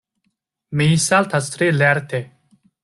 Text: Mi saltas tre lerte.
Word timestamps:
Mi 0.81 0.87
saltas 1.03 1.53
tre 1.57 1.71
lerte. 1.79 2.25